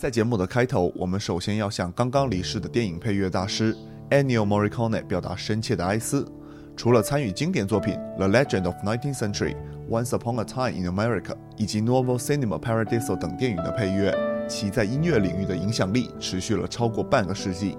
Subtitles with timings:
[0.00, 3.76] 在节目的开头，我们首先要向刚刚离世的电影配乐大师
[4.08, 6.26] Ennio Morricone 表达深切的哀思。
[6.74, 9.54] 除了参与经典作品《The Legend of Nineteenth Century》、
[9.90, 14.16] 《Once Upon a Time in America》以及《Novel Cinema Paradiso》等电影的配乐，
[14.48, 17.76] 其在音乐领域的影响力持续了超过半个世纪。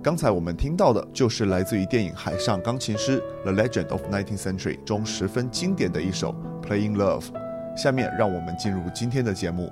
[0.00, 3.20] 刚才我们听到的就是来自于电影《海上钢琴师》
[3.52, 6.32] 《The Legend of Nineteenth Century》中十分经典的一首
[6.64, 7.24] 《Playing Love》。
[7.76, 9.68] 下面让我们进入今天的节目。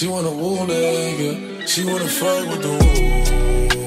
[0.00, 3.79] She wanna woo nigga, she wanna fight with the woo.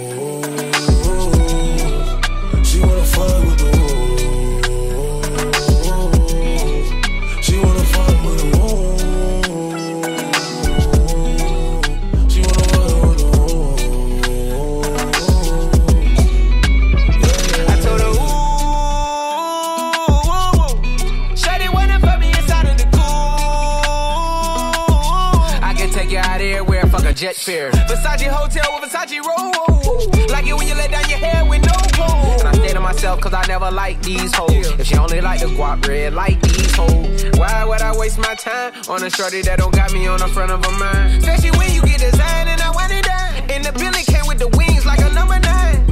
[35.76, 37.24] Red, like these hoes.
[37.38, 40.28] Why would I waste my time on a shorty that don't got me on the
[40.28, 41.24] front of her mind?
[41.24, 43.52] Especially when you get designed and I want it done.
[43.52, 45.86] And the Billy came with the wings like a number nine.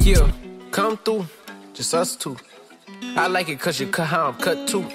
[0.00, 0.30] Yeah,
[0.70, 1.26] come through,
[1.74, 2.36] just us two.
[3.16, 4.86] I like it cause you cut how I'm cut too.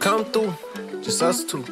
[0.00, 0.54] Come through,
[1.02, 1.64] just us two.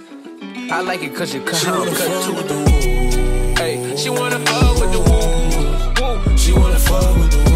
[0.70, 3.62] I like it cause you cut how I'm cut too.
[3.62, 6.36] Hey, she wanna fuck with the woo.
[6.36, 7.55] She wanna fuck with the woo.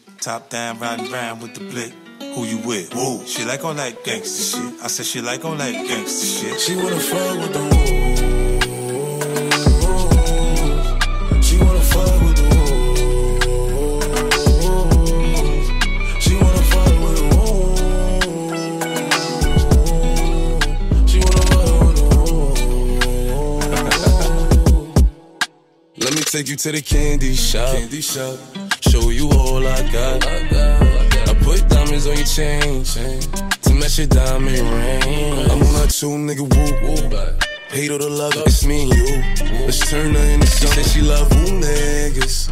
[0.21, 1.91] Top down, riding round with the blick.
[2.35, 2.93] Who you with?
[2.93, 3.25] Whoa.
[3.25, 4.83] She like all that gangsta shit.
[4.83, 6.61] I said she like all that gangsta shit.
[6.61, 8.21] She wanna fuck with the woo.
[11.41, 12.93] She wanna fuck with the woo.
[16.21, 17.73] She wanna fuck with the woo.
[21.07, 22.53] She wanna fuck with the woo.
[25.97, 27.73] Let me take you to the candy shop.
[27.73, 28.37] Candy shop.
[28.91, 30.27] Show you all I got.
[30.27, 32.83] I put diamonds on your chain.
[32.83, 35.49] To match your diamond ring.
[35.49, 36.97] I'm on that two nigga woo woo.
[37.69, 39.05] Hate all the love, it's me and you.
[39.63, 41.31] Let's turn her into something she love.
[41.31, 42.47] Who niggas?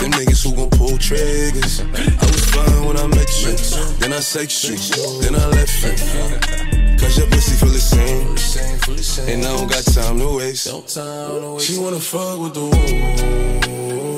[0.00, 1.82] Them niggas who gon' pull triggers.
[1.82, 3.52] I was fine when I met you.
[4.00, 4.76] Then I sex you.
[5.20, 6.96] Then I left you.
[6.96, 9.28] Cause your pussy feel the same.
[9.28, 10.68] And I don't got time to waste.
[11.60, 14.11] She wanna fuck with the wolves.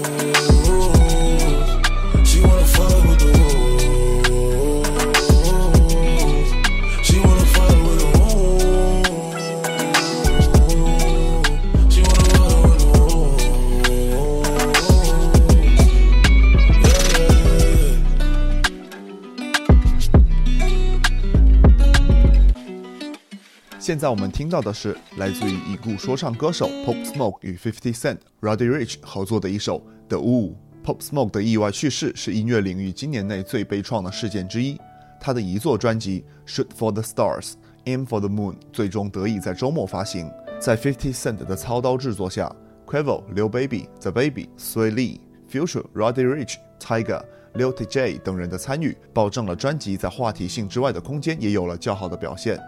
[23.94, 30.50] 现在我们听到的是来自于已故说唱歌手 Pop Smoke 与 Fifty Cent、Roddy Rich 合作的一首《The Woo》。
[30.84, 34.76] Pop Smoke 的意外去世是音乐领域今年内最悲怆的事件之一。
[35.20, 37.52] 他的遗作专辑《Shoot for the Stars,
[37.84, 40.28] Aim for the Moon》最终得以在周末发行。
[40.58, 42.52] 在 Fifty Cent 的操刀制作下
[42.84, 47.22] ，Quavo、Lil Baby、The Baby、Sway Lee、Future、Roddy Rich、Tiger、
[47.54, 52.60] Lil TJ 等人的参与，保证了专辑在话题性之外的空间也有了较好的表现。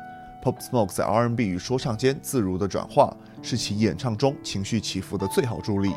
[0.47, 3.13] Pop Smoke 在 R&B 与说唱间自如的转化，
[3.43, 5.91] 是其演唱中情绪起伏的最好助力。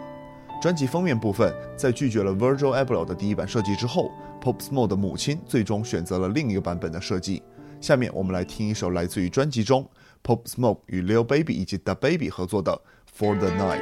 [0.60, 4.10] 专辑封面部分，在拒绝了 Virgil Abloh 的第一版设计之后
[4.42, 7.44] ，Pop Smoke 的母亲最终选择了另一个版本的设计。
[7.80, 9.88] 下面我们来听一首来自于专辑中
[10.24, 12.81] Pop Smoke 与 Lil Baby 以及 The Baby 合作的
[13.19, 13.81] 《For the Night》。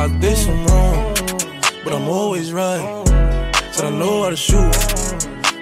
[0.00, 1.12] I did some wrong,
[1.82, 3.04] but I'm always right.
[3.72, 4.76] Said I know how to shoot,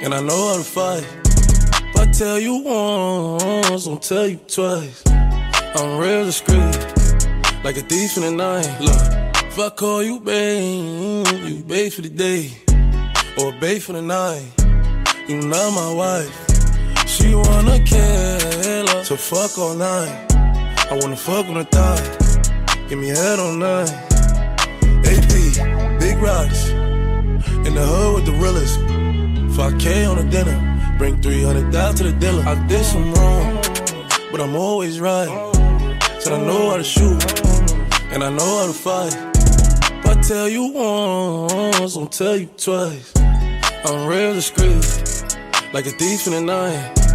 [0.02, 1.06] and I know how to fight.
[1.88, 5.02] If I tell you once, I'll tell you twice.
[5.06, 6.76] I'm real discreet,
[7.64, 8.68] like a thief in the night.
[8.78, 12.50] Look, if I call you babe, you babe for the day,
[13.38, 14.44] or babe for the night.
[15.28, 17.08] You not my wife.
[17.08, 20.26] She wanna kill her, so fuck all night.
[20.90, 22.86] I wanna fuck on her thigh.
[22.90, 24.15] Give me head all night.
[26.16, 26.70] Big rocks.
[26.70, 28.78] In the hood with the realest.
[29.56, 30.56] 5K on a dinner.
[30.98, 32.42] Bring 300 down to the dealer.
[32.46, 33.56] I did some wrong,
[34.30, 35.28] but I'm always right.
[36.18, 37.22] Said I know how to shoot,
[38.12, 39.14] and I know how to fight.
[39.98, 43.12] If I tell you once, I'll tell you twice.
[43.84, 44.84] I'm real discreet,
[45.74, 47.05] like a thief in the night.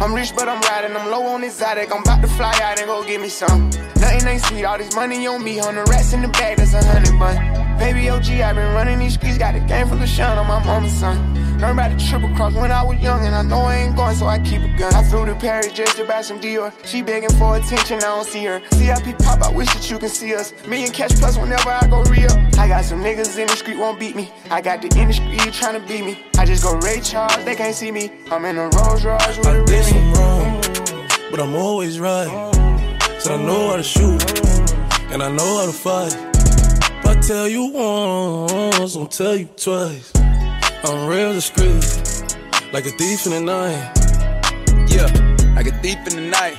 [0.00, 0.96] I'm rich, but I'm riding.
[0.96, 1.92] I'm low on exotic.
[1.92, 3.70] I'm about to fly out and go get me some.
[3.96, 4.64] Nothing ain't sweet.
[4.64, 5.60] All this money on me.
[5.60, 7.63] The rats in the bag, that's a hundred bun.
[7.78, 9.38] Baby OG, i been running these streets.
[9.38, 11.34] Got a game full of shine on my mama's son.
[11.58, 14.16] Learned about the triple cross when I was young, and I know I ain't going,
[14.16, 14.94] so I keep a gun.
[14.94, 16.72] I flew to Paris just to buy some Dior.
[16.84, 18.60] She begging for attention, I don't see her.
[18.72, 20.52] CIP pop, I wish that you can see us.
[20.66, 22.30] Million cash plus whenever I go real.
[22.58, 24.32] I got some niggas in the street won't beat me.
[24.50, 26.24] I got the industry trying to beat me.
[26.38, 28.10] I just go Ray Charles, they can't see me.
[28.30, 30.60] I'm in a Rolls Royce with I a did some wrong,
[31.30, 32.28] but I'm always right.
[33.20, 34.22] Said I know how to shoot,
[35.12, 36.33] and I know how to fight.
[37.26, 40.12] Tell you once, I'll tell you twice.
[40.14, 41.82] I'm real discreet,
[42.70, 43.92] like a thief in the night.
[44.90, 45.06] Yeah,
[45.56, 46.58] like a thief in the night.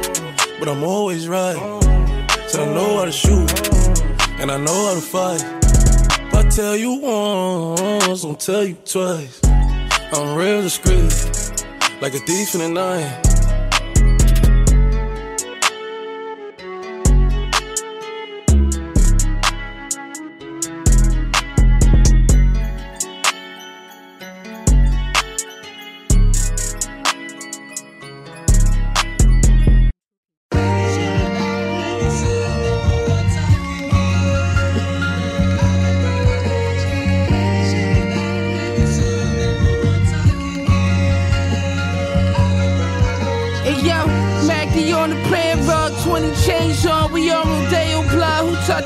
[0.61, 1.57] but I'm always right.
[2.47, 3.49] Said I know how to shoot,
[4.39, 5.41] and I know how to fight.
[5.41, 9.41] If I tell you once, I'll tell you twice.
[9.43, 11.11] I'm real discreet,
[11.99, 13.30] like a thief in the night.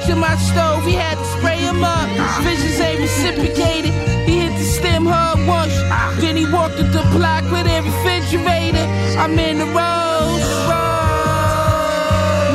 [0.06, 0.86] Touching my stove?
[0.86, 2.08] He had to spray him up.
[2.44, 3.94] Visions ain't reciprocated.
[4.28, 5.74] He hit the stem hard once.
[6.22, 8.86] Then he walked up the block with a refrigerator.
[9.18, 10.46] I'm in the rose.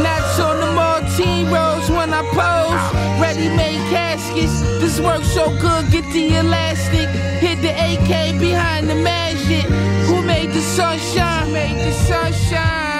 [0.03, 3.21] Knots on the Martine rolls when I pose.
[3.21, 4.61] Ready made caskets.
[4.81, 7.09] This work so good, get the elastic.
[7.41, 9.65] Hit the AK behind the magic.
[10.07, 11.53] Who made the sunshine?
[11.53, 12.91] Made the sunshine.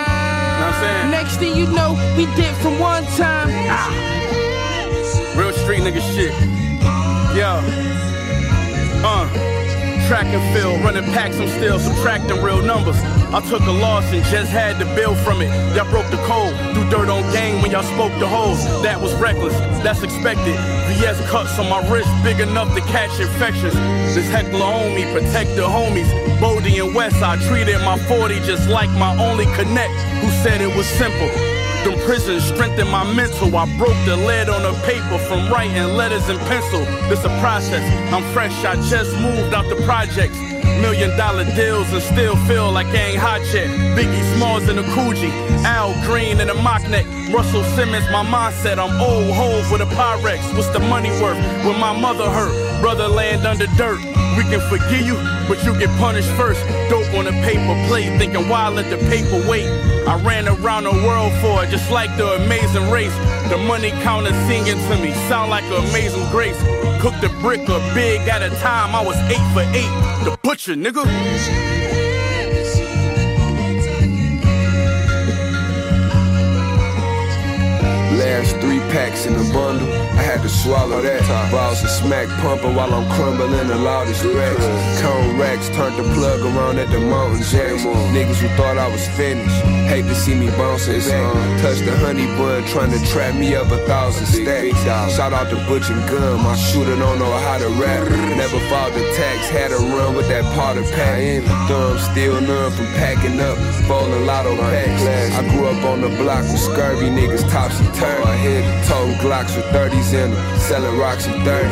[1.11, 3.49] Next thing you know, we did from one time.
[3.49, 4.30] Real
[5.63, 6.33] street nigga shit.
[7.37, 7.61] Yo.
[9.07, 9.51] Uh.
[10.11, 12.97] Track and field, running packs, I'm still subtracting real numbers.
[13.31, 15.47] I took a loss and just had to build from it.
[15.77, 18.59] Y'all broke the code, threw dirt on gang when y'all spoke the hoes.
[18.83, 20.57] That was reckless, that's expected.
[20.99, 23.75] VS cuts on my wrist, big enough to catch infections.
[24.13, 26.11] This heckler on me, protect the homies.
[26.41, 30.75] Bodie and West, I treated my 40 just like my only connect, who said it
[30.77, 31.60] was simple.
[31.85, 33.57] Them prisons strengthened my mental.
[33.57, 36.81] I broke the lead on the paper from writing letters in pencil.
[37.09, 37.83] This a process.
[38.13, 38.65] I'm fresh.
[38.65, 40.37] I just moved out the projects.
[40.81, 43.69] Million dollar deals and still feel like I ain't hot yet.
[43.97, 45.31] Biggie Smalls and a Coogi.
[45.65, 47.07] Al Green and a mock neck.
[47.33, 48.79] Russell Simmons, my mindset.
[48.79, 50.41] I'm old hove with a Pyrex.
[50.55, 51.39] What's the money worth?
[51.65, 54.01] When my mother hurt, brother land under dirt.
[54.37, 55.15] We can forgive you,
[55.49, 56.61] but you get punished first.
[56.89, 59.67] Dope on a paper plate, thinking why let the paper wait.
[60.07, 63.15] I ran around the world for it, just like the amazing race.
[63.51, 66.59] The money counter singing to me, sound like an amazing grace.
[67.01, 70.25] Cooked a brick a big at a time, I was eight for eight.
[70.25, 71.80] The butcher, nigga.
[78.91, 81.23] Packs in a bundle, I had to swallow that.
[81.51, 85.01] Balls of smack pumping while I'm crumbling the loudest racks.
[85.01, 87.85] Cone racks turned the plug around at the mountain jacks.
[88.15, 89.55] Niggas who thought I was finished,
[89.89, 91.63] hate to see me bouncing back.
[91.63, 94.79] Touch the honey bun, trying to trap me up a thousand stacks.
[95.17, 98.09] Shout out to Butch and Gun, my shooter don't know how to rap.
[98.37, 101.43] Never fought the tax, had to run with that of pack.
[101.69, 103.57] Thumb still numb from packing up,
[103.87, 105.35] folding lotto packs.
[105.35, 108.23] I grew up on the block with scurvy niggas, topsy turvy.
[108.25, 111.69] I hit toting Glocks with 30s in them, selling Roxy 30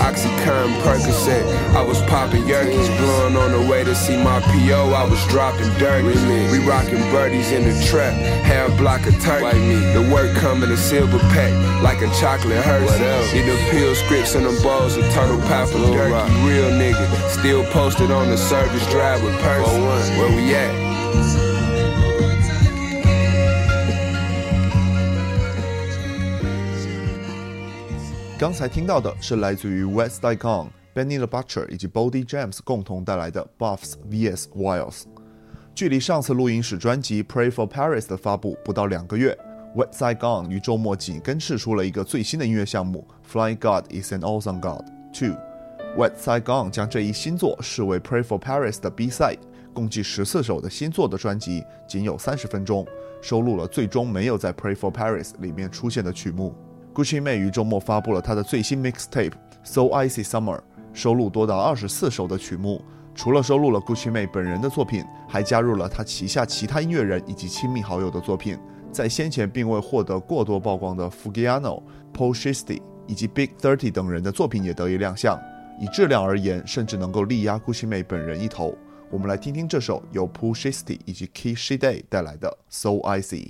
[0.00, 1.44] Oxycontin Percocet.
[1.76, 4.92] I was popping yerkes, blowing on the way to see my PO.
[4.92, 6.16] I was dropping dirty.
[6.50, 8.14] We rocking birdies in the trap,
[8.44, 9.76] half block of turkey.
[9.92, 11.52] The work coming a silver pack,
[11.82, 12.90] like a chocolate hearse.
[13.32, 16.32] Need the pill scripts and them balls of turtle for jerky.
[16.46, 19.66] Real nigga, still posted on the service drive with purse.
[20.18, 21.45] Where we at?
[28.38, 35.04] 刚才听到的是来自于 West Side Gun、Benny the Butcher 以及 Body James 共同带来的 Buffs vs Wiles。
[35.74, 39.34] 距离上次录音室专辑《Pray for Paris》的发布不到两个月
[39.74, 45.28] ，West Side Gun 于周末紧跟释出了一个最新的音乐项目《Flying God Is an Awesome God Two》。
[45.96, 49.38] West Side Gun 将这一新作视为《Pray for Paris》的 B side，
[49.72, 52.86] 共计十四首的新作的专辑仅有三十分钟，
[53.22, 56.54] 收录了最终没有在《Pray for Paris》里面出现的曲目。
[56.96, 59.28] Gucci Mane 于周末发布了他的最新 mixtape
[59.62, 60.56] 《So Icy Summer》，
[60.94, 62.82] 收录多达二十四首的曲目。
[63.14, 68.58] 除了收录了 Gucci Mane 本人的作品，还加入了他旗下其他音乐人以及亲密好友的作品。
[68.90, 71.82] 在先前并未获得过多曝光的 Fugiano、
[72.14, 75.38] Paul Shiesty 以及 Big Thirty 等人的作品也得以亮相。
[75.78, 78.74] 以质量而言，甚至能够力压 Gucci Mane 本人一头。
[79.10, 83.48] 我们来听听这首由 Paul Shiesty 以及 Key Shide 带来的《So Icy》。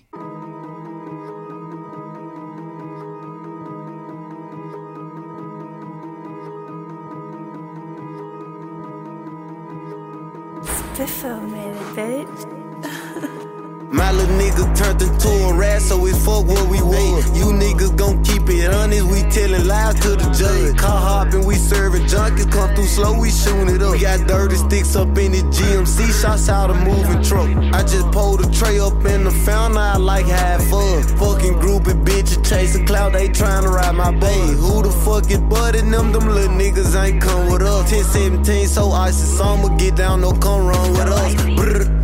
[13.96, 17.24] My little nigga turned into a rat, so we fuck what we want.
[17.34, 20.76] You niggas gon' keep it honest, we tellin' lies to the judge.
[20.76, 23.92] Car hopping, we serving junkies, come through slow, we shootin' it up.
[23.92, 27.48] We got dirty sticks up in the GMC, shots out a moving truck.
[27.72, 31.02] I just pulled a tray up in the fountain, I like half fun.
[31.16, 34.46] Fucking groupie bitches chasing clout, they tryna ride my bay.
[34.58, 36.12] Who the fuck is budding them?
[36.12, 37.88] Them little niggas ain't come with us.
[37.88, 41.34] 10 17, so icy summer, get down, no come run with us.
[41.56, 41.95] Brr.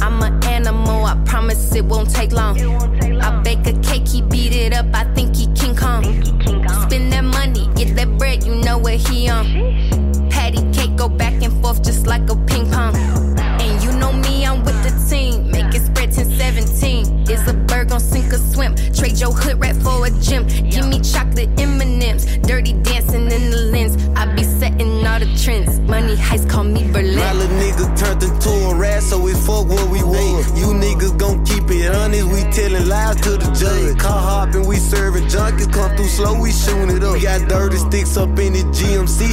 [1.04, 2.58] I'm an animal, I promise it won't take long.
[3.22, 6.04] I bake a cake, he beat it up, I think he King Kong.
[6.82, 10.30] Spend that money, get that bread, you know what he on.
[10.30, 13.21] Patty cake go back and forth just like a ping pong.
[38.16, 38.41] up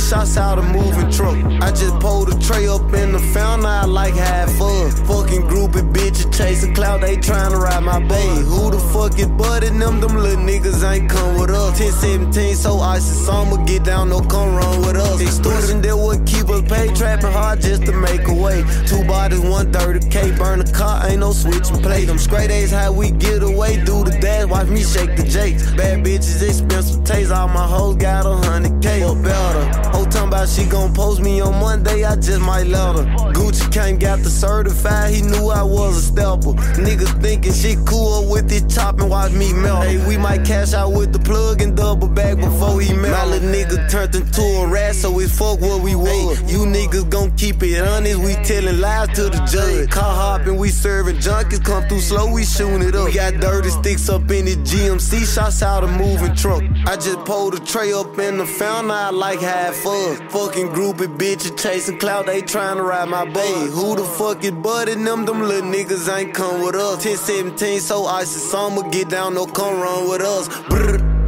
[0.10, 1.38] shots out a moving truck.
[1.62, 4.90] I just pulled a tray up in the fountain, I like half fun.
[5.06, 8.30] Fucking groupie bitches chasing cloud, they trying to ride my bay.
[8.52, 10.00] Who the fuck is budding them?
[10.02, 11.78] Them little niggas ain't come with us.
[11.78, 15.22] 10 17, so icy summer, get down, no come run with us.
[15.22, 18.64] Extortion that would keep us paid, trapping hard just to make a way.
[18.88, 22.06] Two bodies, 130k, burn the car, ain't no switching play.
[22.06, 25.72] Them straight A's, how we get away, do the dash, watch me shake the jakes.
[25.74, 29.99] Bad bitches, expensive taste, all my hoes got a hundred K or better.
[30.00, 33.04] Whole about she gon' post me on Monday, I just might let her.
[33.34, 36.54] Gucci came, got the certified, he knew I was a stepper.
[36.80, 39.84] Niggas thinking she cool with this chop and watch me melt.
[39.84, 42.94] Hey, we might cash out with the plug and double back before he
[43.40, 46.40] little nigga turned into a rat, so we fuck what we was.
[46.52, 49.90] You niggas gon' keep it honest, we telling lies to the judge.
[49.90, 53.06] Car hopping, we serving junkies, come through slow, we shooting it up.
[53.06, 56.64] We got dirty sticks up in the GMC, shots out a moving truck.
[56.86, 60.16] I just pulled a tray up in the fountain, I like half fun.
[60.30, 63.68] Fucking groupie bitches chasing clout, they trying to ride my bay.
[63.72, 65.26] Who the fuck is budding them?
[65.26, 67.04] Them little niggas ain't come with us.
[67.04, 70.48] 10 17, so icy summer, get down, no come run with us.
[70.68, 71.19] Brr.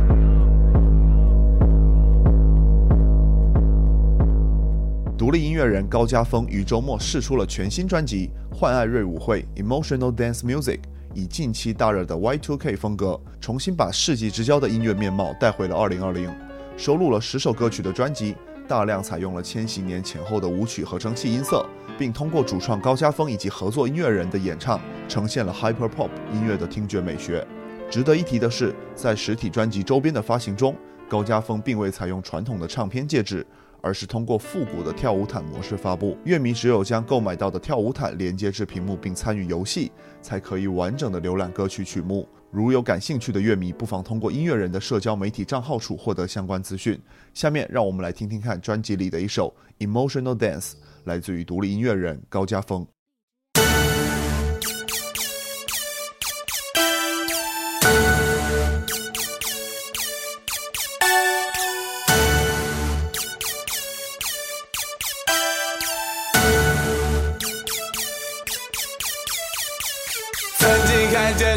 [5.31, 10.77] 独立音乐人高家峰于周末试出了全新专辑《幻爱瑞舞会 Emotional Dance Music》，
[11.13, 16.29] 以近期大热的 Y2K 风格，重新把世纪之交的音乐面貌带回了2020。
[16.75, 18.35] 收录了十首歌曲的专辑，
[18.67, 21.65] 大量采用了千禧年前后的舞曲合成器音色，
[21.97, 27.47] 并通过主创高家峰以及合作音乐人的演唱，呈现了 Hyper Pop 音乐的听觉美学。
[27.89, 30.75] 值得一提的是，在实体专辑周边的发行中，
[31.07, 33.47] 高家峰并未采用传统的唱片介质。
[33.81, 39.91] 而是通过复古的跳舞毯模式发布，乐迷只有将购买到的跳舞毯连接至屏幕并参与游戏，
[40.21, 42.27] 才可以完整的浏览歌曲曲目。
[42.51, 46.99] 如有感兴趣的乐迷，不妨通过音乐人的社交媒体账号处获得相关资讯。
[47.33, 49.53] 下面让我们来听听看专辑里的一首
[49.87, 50.71] 《Emotional Dance》，
[51.05, 52.85] 来自于独立音乐人高家峰。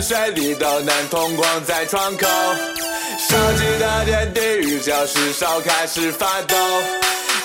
[0.05, 6.55] 水里都能通光在窗口，手机的电地狱就是手开始发抖。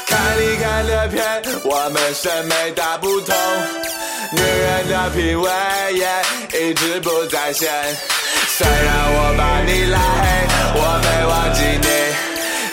[0.06, 3.34] 看你看的片，我们审美大不同，
[4.34, 5.50] 女人的品味
[5.94, 7.72] 也一直不在线。
[8.58, 10.28] 虽然我把你拉黑，
[10.76, 11.88] 我没忘记你；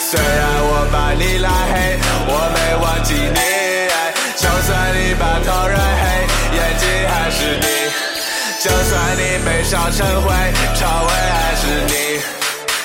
[0.00, 1.96] 虽然我把你拉黑，
[2.26, 3.40] 我没忘记你。
[4.34, 6.04] 就算你把头染黑，
[6.56, 7.85] 眼睛还是你。
[8.66, 10.34] 就算你被烧成灰，
[10.74, 12.20] 朝伟还是你。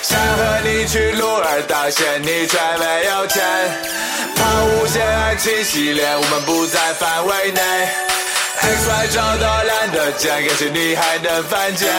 [0.04, 3.42] 想和你去鹿儿岛线，你却没有钱。
[4.36, 7.62] 抛物线爱情系列，我们不在范围内。
[8.62, 11.90] X Y 轴都懒得见，感谢你还能犯贱。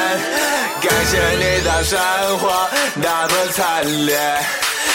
[0.80, 1.98] 感谢你的生
[2.38, 4.16] 活那么惨烈。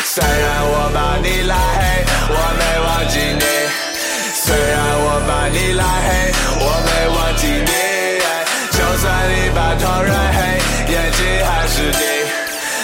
[0.06, 3.44] 虽然我把你拉黑，我没忘记你。
[4.34, 6.32] 虽然我把你拉黑，
[6.64, 7.87] 我没忘记你。
[9.08, 10.40] 就算你把头染黑，
[10.92, 12.28] 眼睛还是你；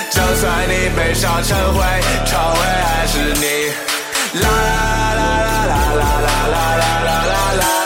[0.09, 1.83] 就算你被烧成灰，
[2.25, 3.43] 臭味还是你。
[4.41, 7.82] 啦啦啦啦啦啦啦啦啦啦啦啦。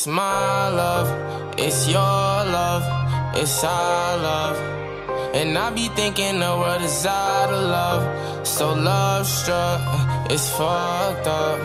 [0.00, 4.56] It's my love, it's your love, it's our love.
[5.34, 8.46] And I be thinking the world is out of love.
[8.46, 9.82] So love struck,
[10.30, 11.60] it's fucked up.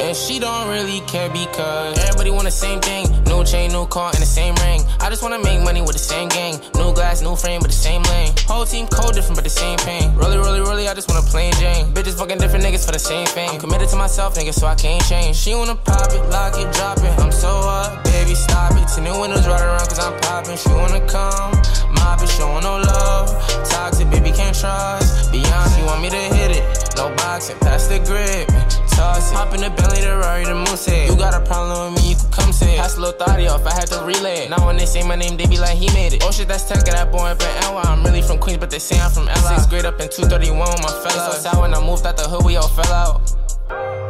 [0.00, 3.06] And she don't really care because everybody want the same thing.
[3.24, 4.82] New chain, new car, and the same ring.
[5.00, 6.60] I just wanna make money with the same gang.
[6.76, 8.33] New glass, new frame, but the same lane.
[8.64, 10.16] Whole team code different, but the same pain.
[10.16, 11.92] Really, really, really, I just wanna plain Jane.
[11.92, 13.50] Bitches fucking different niggas for the same thing.
[13.50, 15.36] I'm committed to myself, nigga, so I can't change.
[15.36, 17.12] She wanna pop it, lock it, drop it.
[17.20, 18.88] I'm so up, baby, stop it.
[18.88, 20.56] Ten new windows right around, cause I'm popping.
[20.56, 21.52] She wanna come,
[21.92, 23.28] mop it, showing no love.
[23.68, 25.30] Toxic, baby, can't trust.
[25.30, 26.64] Beyond, she want me to hit it.
[26.96, 28.48] No boxing, pass the grip.
[28.96, 29.34] Toss it.
[29.34, 30.88] Hop in the Bentley, the Rari, the Moose.
[30.88, 32.78] You got a problem with me, you can come say.
[32.78, 34.50] Pass a little thotty off, I had to relay it.
[34.50, 36.22] Now when they say my name, they be like, he made it.
[36.24, 37.82] Oh shit, that's tech, that boy up NY.
[37.84, 39.34] I'm really from Queens, but they say I'm from LA.
[39.34, 41.36] Sixth grade up in 231 with my fellas.
[41.36, 43.34] So sad when I moved out the hood, we all fell out.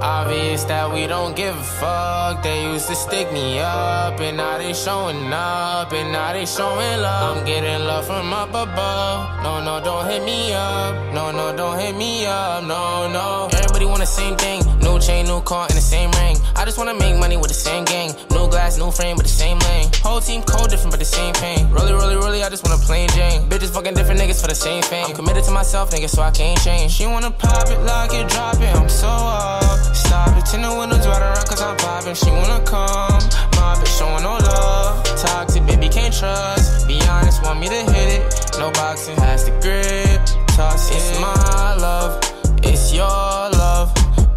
[0.02, 2.42] Obvious that we don't give a fuck.
[2.42, 7.00] They used to stick me up, and now they showing up, and now they showing
[7.00, 7.38] love.
[7.38, 9.42] I'm getting love from up above.
[9.42, 11.14] No, no, don't hit me up.
[11.14, 12.64] No, no, don't hit me up.
[12.64, 13.48] No, no.
[13.56, 14.60] Everybody want the same thing.
[14.94, 16.36] New chain, new car, and the same ring.
[16.54, 18.14] I just wanna make money with the same gang.
[18.30, 19.90] New glass, new frame, but the same lane.
[20.04, 21.68] Whole team code different, but the same pain.
[21.72, 23.42] Really, really, really, I just wanna plain Jane.
[23.50, 25.06] Bitches fucking different niggas for the same fame.
[25.06, 26.92] I'm committed to myself, nigga, so I can't change.
[26.92, 28.72] She wanna pop it, lock it, drop it.
[28.72, 29.96] I'm so up.
[29.96, 32.14] Stop it, ten the windows right around, cause I'm popping.
[32.14, 33.18] She wanna come,
[33.58, 35.02] my bitch showing no love.
[35.18, 36.86] Toxic, baby, can't trust.
[36.86, 38.58] Be honest, want me to hit it.
[38.60, 40.22] No boxing, has the grip.
[40.54, 40.98] Toss it.
[40.98, 42.22] It's my love,
[42.62, 43.90] it's your love,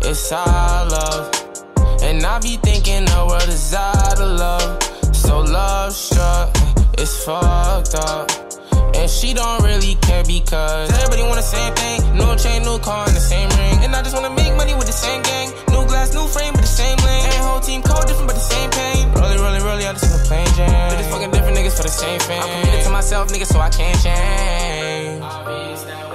[0.08, 1.28] it's our love.
[2.02, 4.82] And I be thinking the world is out of love.
[5.13, 6.56] So love struck,
[6.98, 8.32] it's fucked up.
[8.96, 12.00] And she don't really care because everybody want the same thing.
[12.15, 13.84] No chain, new car, and the same ring.
[13.84, 15.52] And I just wanna make money with the same gang.
[15.76, 17.26] New glass, new frame, but the same lane.
[17.26, 19.12] And whole team code different, but the same pain.
[19.12, 20.89] Really, really, really, I just wanna plain Jane.
[20.89, 22.41] But it's fucking different niggas for the same fame.
[22.41, 26.07] I'm committed to myself, nigga, so I can't change.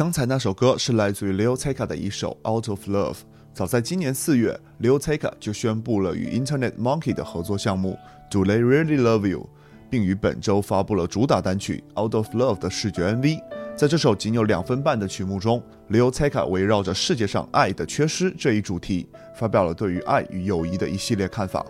[0.00, 3.12] 刚才那首歌是来自于 Leoteca 的一首《Out of Love》。
[3.52, 7.98] 早在今年四月，Leoteca 就宣布了与 Internet Monkey 的合作项目
[8.30, 9.46] Do They Really Love You，
[9.90, 13.42] 并于本周发布了主打单曲《Out of Love》的视觉 MV。
[13.76, 21.62] 在这首仅有两分半的曲目中，Leo Tecca 围绕着世界上爱的缺失这一主题，发表了对于爱与友谊的一系列看法。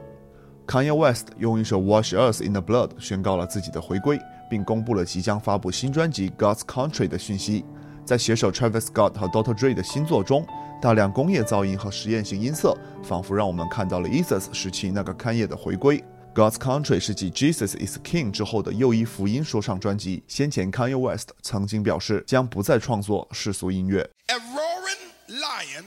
[0.69, 7.65] Kanye West 用一首《Wash Us in the Blood》宣告了自己的回归，并公布了即将发布新专辑《God's Country》的讯息。
[8.05, 9.55] 在携手 Travis Scott 和 Dr.
[9.55, 10.47] Dre 的新作中，
[10.81, 16.03] 大量工业噪音和实验性音色，仿佛让我们看到了 Jesus 时期那个勘业的回归。
[16.35, 20.23] God's Country 是继 Jesus is King 之后的又一福音说唱专辑。
[20.29, 24.09] 先前 Kanye West 曾经表示将不再创作世俗音乐。
[24.27, 25.85] A roaring lion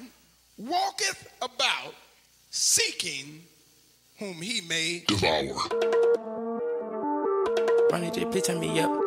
[0.58, 1.94] walketh about,
[2.52, 3.44] seeking
[4.20, 5.56] whom he may devour.
[7.90, 9.03] Ronnie J, please turn me up.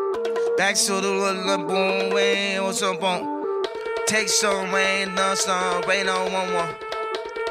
[0.56, 3.62] Back to the little boom, way, what's up, on?
[4.06, 6.74] Take some rain, no sun, rain on one one.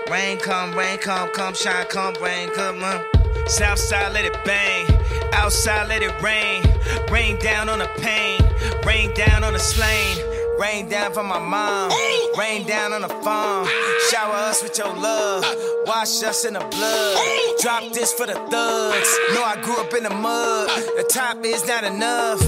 [0.10, 3.06] Rain come, rain come, come shine, come rain, come on.
[3.46, 4.88] Southside, let it bang.
[5.34, 6.64] Outside, let it rain.
[7.12, 8.42] Rain down on the pain.
[8.84, 10.18] Rain down on the slain.
[10.60, 11.92] Rain down for my mom.
[12.40, 13.68] Rain down on the farm.
[14.10, 15.46] Shower us with your love.
[15.86, 17.18] Wash us in the blood.
[17.62, 19.20] Drop this for the thugs.
[19.34, 20.70] Know I grew up in the mud.
[20.98, 22.42] The top is not enough.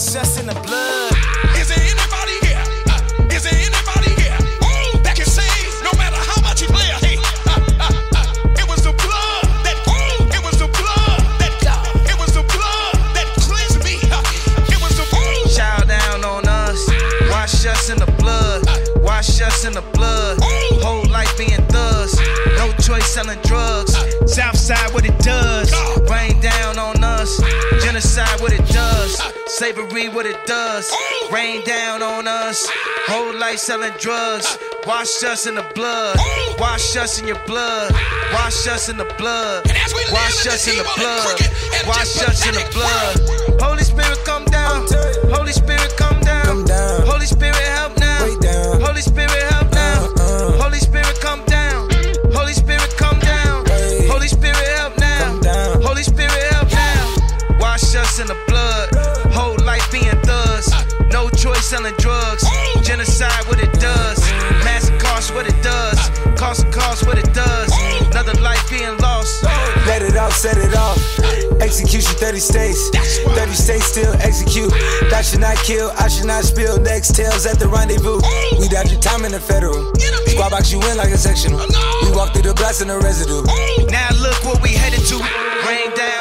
[0.00, 1.12] Us in the blood.
[1.60, 2.64] Is there anybody here?
[2.88, 5.46] Uh, is there anybody here uh, that can say
[5.84, 7.20] no matter how much he play a hate?
[7.46, 12.10] Uh, uh, uh, it was the blood that uh, it was the blood that uh,
[12.10, 14.00] it was the blood that cleansed me.
[14.08, 14.24] Uh,
[14.72, 15.04] it was the
[15.52, 16.80] Shower down on us.
[17.28, 18.64] Wash us in the blood.
[19.04, 20.38] Wash us in the blood.
[20.80, 22.18] Whole life being thugs.
[22.56, 23.94] No choice selling drugs.
[24.26, 25.70] Southside, what it does.
[26.10, 26.99] Rain down on
[27.38, 27.84] us.
[27.84, 29.20] Genocide, what it does.
[29.46, 30.90] Slavery, what it does.
[31.32, 32.68] Rain down on us.
[33.06, 34.58] Whole life selling drugs.
[34.86, 36.16] Wash us in the blood.
[36.58, 37.92] Wash us in your blood.
[38.32, 39.66] Wash us in the blood.
[40.12, 41.40] Wash us in the blood.
[41.86, 43.60] Wash us in the blood.
[43.60, 44.86] Holy Spirit, come down.
[45.32, 46.66] Holy Spirit, come down.
[47.06, 47.99] Holy Spirit, help now.
[61.70, 62.42] Selling drugs.
[62.82, 64.18] Genocide, what it does.
[64.66, 66.10] Mass cost, what it does.
[66.34, 67.70] Cost cost, what it does.
[68.10, 69.44] Another life being lost.
[69.86, 70.98] Let it out, set it off.
[71.62, 72.90] Execution 30 states.
[72.90, 74.70] 30 states still execute.
[75.10, 76.80] That should not kill, I should not spill.
[76.80, 78.18] Next tails at the rendezvous.
[78.58, 79.94] We dodge your time in the federal.
[80.26, 81.60] Squad box you in like a sectional.
[82.02, 83.46] We walk through the blast in the residue.
[83.86, 85.22] Now look what we headed to.
[85.62, 86.19] Rain down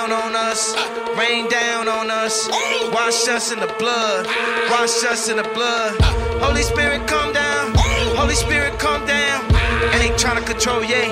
[0.50, 0.76] us,
[1.16, 2.50] rain down on us.
[2.92, 4.26] Wash us in the blood,
[4.72, 5.96] wash us in the blood.
[6.42, 7.74] Holy Spirit, come down.
[8.18, 9.49] Holy Spirit, come down.
[9.82, 11.08] And they tryna control, yeah.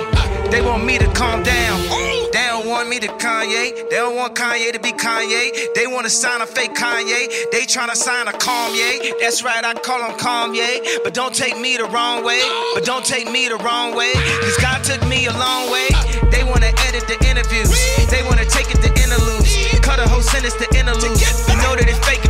[0.51, 1.79] They want me to calm down.
[2.31, 3.89] They don't want me to Kanye.
[3.89, 5.73] They don't want Kanye to be Kanye.
[5.75, 7.51] They wanna sign a fake Kanye.
[7.51, 9.19] They tryna sign a calm Kanye.
[9.19, 11.03] That's right, I call him calm Kanye.
[11.03, 12.41] But don't take me the wrong way.
[12.73, 14.13] But don't take me the wrong way.
[14.13, 15.87] Cause God took me a long way.
[16.31, 17.71] They wanna edit the interviews.
[18.11, 19.79] They wanna take it to interludes.
[19.81, 21.19] Cut a whole sentence to interlude.
[21.47, 22.26] You know that it's fake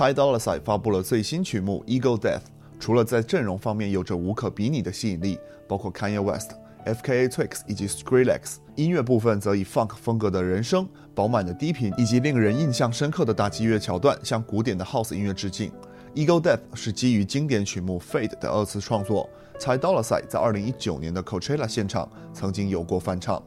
[0.00, 2.38] 猜 Dollar Sign 发布了最新曲目《Ego Death》，
[2.78, 6.52] 除了在阵容方面有着无可比拟的吸引力，包括 Kanye West、
[6.86, 7.28] F.K.A.
[7.28, 15.70] Twigs 以及 Skrillex，音乐部分则以 Funk 风格的人声、饱满的低频以及令人印象深刻的打击乐桥段，向古典的 House 音乐致敬。
[16.14, 19.28] 《Ego Death》是基于经典曲目《Fade》的二次创作。
[19.58, 23.42] 猜 Dollar Sign 在2019年的 Coachella 现场曾经有过翻唱。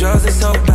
[0.00, 0.69] Drugs, it's so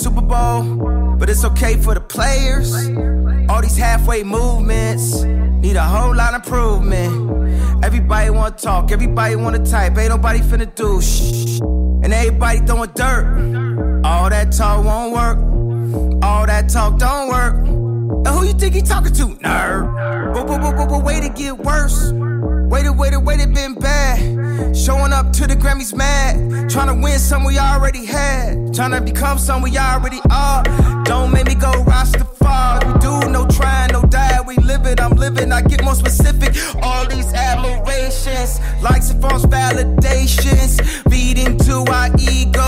[0.00, 2.72] Super Bowl, but it's okay for the players.
[3.50, 7.84] All these halfway movements need a whole lot of improvement.
[7.84, 11.60] Everybody wanna talk, everybody wanna type, ain't nobody finna do shh.
[12.02, 14.02] And everybody throwing dirt.
[14.02, 16.24] All that talk won't work.
[16.24, 17.56] All that talk don't work.
[17.66, 19.26] And who you think he talking to?
[19.44, 20.32] Nerd.
[20.32, 22.10] But, but, but, but, but wait to get worse.
[22.12, 24.39] Waited, waited, waited, been bad.
[24.74, 26.70] Showing up to the Grammys mad.
[26.70, 28.74] Trying to win some we already had.
[28.74, 30.62] Trying to become some we already are.
[31.04, 32.86] Don't make me go Rastafari.
[32.86, 34.40] We do no trying, no die.
[34.46, 35.52] We live it, I'm living.
[35.52, 36.56] I get more specific.
[36.82, 40.80] All these admirations, likes and false validations.
[41.10, 42.66] Feed into our ego.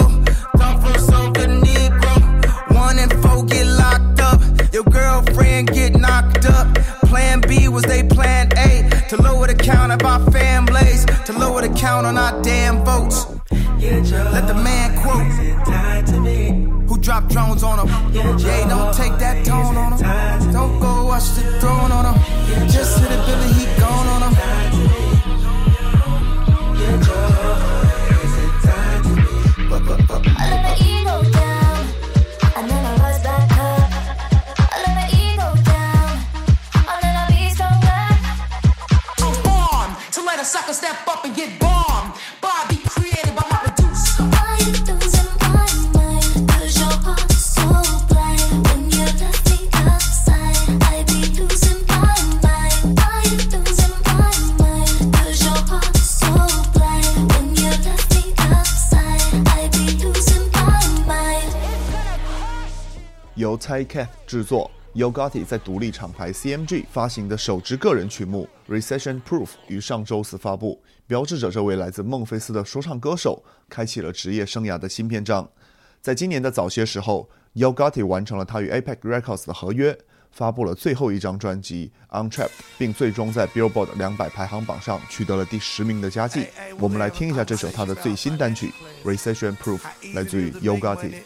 [0.59, 2.75] Come from Soca Negro.
[2.75, 4.41] One and four get locked up.
[4.73, 6.75] Your girlfriend get knocked up.
[7.09, 8.22] Plan B was they plan
[9.13, 13.27] to lower the count of our families, to lower the count on our damn votes.
[13.53, 15.29] Let the man quote.
[16.89, 17.89] Who dropped drones on him?
[18.15, 20.53] Yeah, don't take that tone on him.
[20.53, 22.69] Don't go watch the throne on him.
[22.69, 24.12] Just hit a Billy, he gone
[40.53, 41.62] sucker, step up and get
[63.63, 75.49] 由 Ty Kath 制作，Yo Gotti 在独立厂牌 CMG 发行的首支个人曲目《Recession Proof》于上周四发布，标志着这位来自孟菲斯的说唱歌手开启了职业生涯的新篇章。
[76.01, 79.97] 在今年的早些时候，Yo Gotti 完成了他与 APEC Records 的合约。
[80.33, 81.93] 发布了最后一张专辑
[82.31, 82.47] 《Untrapped》，
[82.79, 86.47] 并最终在 Billboard 两百排行榜上取得了第十名的佳绩。
[86.79, 88.73] 我们来听一下这首他的最新单曲
[89.15, 89.81] 《Recession Proof》，
[90.15, 91.17] 来自于 Yo Gotti。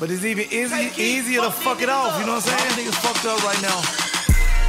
[0.00, 2.88] But it's even easy, easier to fuck it off, you know what I'm saying?
[2.88, 3.76] Niggas fucked up right now.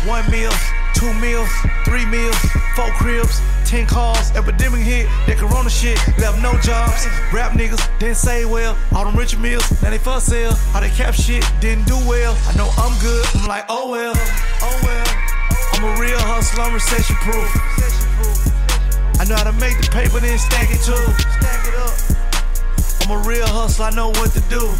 [0.04, 0.52] One meal,
[0.94, 1.48] two meals,
[1.86, 2.36] three meals,
[2.76, 7.08] four cribs, ten cars, epidemic hit, that corona shit, left no jobs.
[7.32, 10.52] Rap niggas didn't say well, all them rich meals, now they fuss sale.
[10.76, 12.36] All that cap shit didn't do well.
[12.52, 15.08] I know I'm good, I'm like, oh well, oh well.
[15.80, 17.48] I'm a real hustler, I'm recession proof.
[19.16, 21.00] I know how to make the paper, then stack it too.
[21.40, 22.21] Stack it up.
[23.12, 24.72] I'm a real hustler, I know what to do.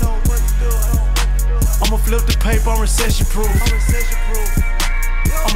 [1.84, 3.52] I'ma flip the paper, I'm recession proof.
[3.52, 3.60] I'm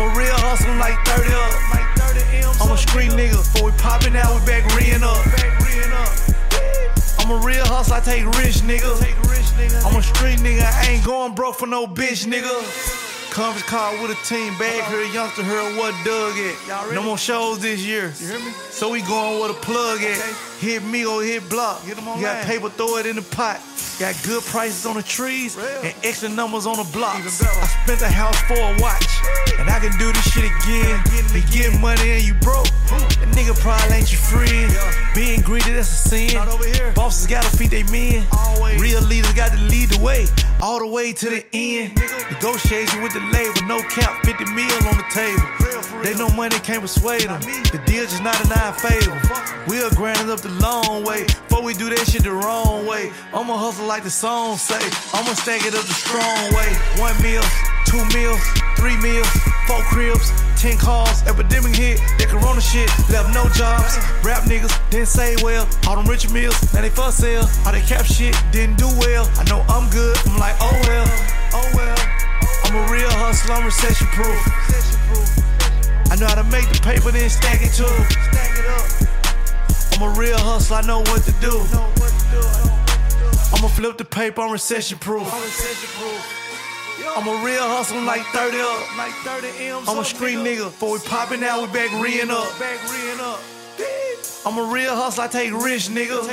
[0.04, 1.56] a real hustler, I'm like 30 up.
[2.60, 5.24] I'm a street nigga, before we poppin' out, we back reeing up.
[7.24, 8.92] I'm a real hustler, I take rich nigga.
[9.88, 12.52] I'm a street nigga, I ain't going broke for no bitch nigga.
[13.32, 16.92] Conference call with a team, bag her, youngster heard what Doug at.
[16.94, 18.12] No more shows this year.
[18.20, 18.52] You hear me?
[18.70, 20.20] So we going where the plug at.
[20.60, 21.82] Hit me or hit block.
[21.84, 23.62] Hit them on You got paper, throw it in the pot.
[24.00, 27.42] Got good prices on the trees and extra numbers on the blocks.
[27.42, 29.08] I spent the house for a watch,
[29.58, 31.00] and I can do this shit again.
[31.34, 32.68] You get money and you broke.
[32.90, 34.68] That nigga probably ain't your friend.
[35.16, 36.94] Being greedy, that's a sin.
[36.94, 38.28] Bosses gotta feed they men.
[38.80, 40.28] Real leaders got to lead the way,
[40.62, 41.96] all the way to the end.
[42.32, 46.04] Negotiation with the label, no cap, 50 mil on the table.
[46.04, 47.40] They know money can't persuade them.
[47.72, 49.16] The deal just not in our favor.
[49.68, 51.26] We'll grind up the long way.
[51.26, 53.10] Before we do that shit the wrong way.
[53.34, 54.80] I'ma hustle like the song say.
[55.14, 56.70] I'ma stack it up the strong way.
[57.02, 57.42] One meal,
[57.90, 58.38] two meals,
[58.78, 59.26] three meals,
[59.66, 61.26] four cribs, ten cars.
[61.26, 63.98] Epidemic hit, that corona shit left no jobs.
[64.22, 65.66] Rap niggas didn't say well.
[65.90, 67.50] All them rich meals, now they for sale.
[67.66, 69.26] All they cap shit didn't do well.
[69.42, 70.14] I know I'm good.
[70.30, 71.08] I'm like, oh well,
[71.58, 71.98] oh well.
[72.70, 74.42] I'm a real hustler, I'm recession proof.
[76.14, 77.90] I know how to make the paper, then stack it too.
[79.96, 81.56] I'm a real hustler, I know what to do.
[83.56, 85.26] I'ma flip the paper, I'm recession proof.
[87.16, 88.98] I'm a real hustler, I'm like 30 up.
[88.98, 90.66] Like 30 I'm a street nigga.
[90.66, 92.52] Before we poppin' out, we back reeing up.
[94.46, 96.28] I'm a real hustler, I take rich nigga.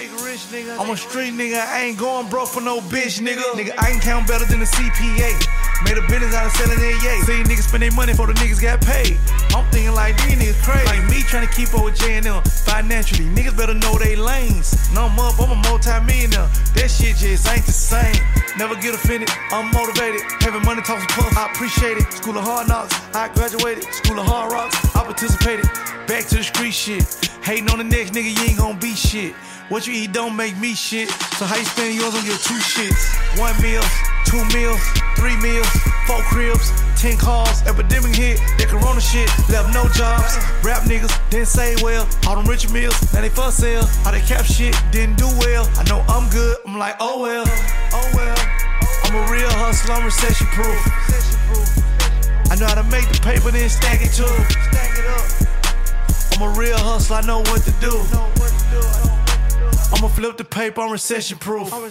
[0.80, 3.42] I'm a street nigga, I ain't going broke for no bitch nigga.
[3.54, 5.61] Nigga, I can count better than the CPA.
[5.84, 7.20] Made a business out of selling their yay.
[7.26, 9.18] See niggas spend their money for the niggas got paid.
[9.54, 10.86] I'm thinking like these niggas crazy.
[10.86, 12.24] Like me trying to keep up with J&M
[12.64, 13.26] financially.
[13.34, 14.90] Niggas better know they lanes.
[14.94, 16.48] Now I'm up, I'm a multi-millionaire.
[16.74, 18.16] That shit just ain't the same.
[18.58, 20.22] Never get offended, I'm motivated.
[20.40, 22.12] Having money talks with puff, I appreciate it.
[22.12, 23.84] School of hard knocks, I graduated.
[23.92, 25.66] School of hard rocks, I participated.
[26.06, 27.02] Back to the street shit.
[27.42, 29.34] Hating on the next nigga, you ain't gonna be shit.
[29.68, 31.08] What you eat don't make me shit.
[31.38, 33.08] So how you spend yours on your two shits?
[33.40, 33.80] One meal,
[34.24, 34.80] two meals,
[35.16, 35.68] three meals,
[36.06, 37.62] four cribs, ten cars.
[37.62, 40.36] Epidemic hit, that corona shit left no jobs.
[40.64, 42.08] Rap niggas didn't say well.
[42.26, 43.84] All them rich meals, now they for sale.
[44.04, 45.68] All that cap shit didn't do well.
[45.76, 46.56] I know I'm good.
[46.66, 47.44] I'm like, oh well,
[47.92, 48.36] oh well.
[49.04, 50.78] I'm a real hustler, I'm recession proof.
[52.50, 54.28] I know how to make the paper, then stack it too.
[56.36, 57.92] I'm a real hustler, I know what to do.
[59.94, 61.68] I'ma flip the paper, I'm recession proof.
[61.70, 61.90] High